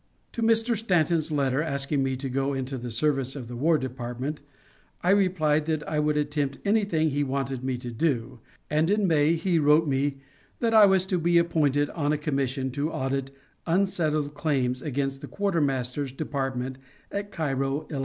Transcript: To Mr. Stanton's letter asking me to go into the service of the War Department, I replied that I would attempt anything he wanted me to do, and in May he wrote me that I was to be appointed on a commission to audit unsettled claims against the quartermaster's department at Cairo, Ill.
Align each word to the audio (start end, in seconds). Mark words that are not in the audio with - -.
To 0.31 0.41
Mr. 0.41 0.75
Stanton's 0.75 1.31
letter 1.31 1.61
asking 1.61 2.01
me 2.01 2.15
to 2.17 2.27
go 2.27 2.55
into 2.55 2.75
the 2.75 2.89
service 2.89 3.35
of 3.35 3.47
the 3.47 3.55
War 3.55 3.77
Department, 3.77 4.41
I 5.03 5.11
replied 5.11 5.65
that 5.67 5.87
I 5.87 5.99
would 5.99 6.17
attempt 6.17 6.57
anything 6.65 7.11
he 7.11 7.23
wanted 7.23 7.63
me 7.63 7.77
to 7.77 7.91
do, 7.91 8.39
and 8.67 8.89
in 8.89 9.05
May 9.07 9.35
he 9.35 9.59
wrote 9.59 9.87
me 9.87 10.17
that 10.59 10.73
I 10.73 10.87
was 10.87 11.05
to 11.05 11.19
be 11.19 11.37
appointed 11.37 11.91
on 11.91 12.11
a 12.11 12.17
commission 12.17 12.71
to 12.71 12.91
audit 12.91 13.29
unsettled 13.67 14.33
claims 14.33 14.81
against 14.81 15.21
the 15.21 15.27
quartermaster's 15.27 16.11
department 16.11 16.79
at 17.11 17.29
Cairo, 17.31 17.85
Ill. 17.91 17.99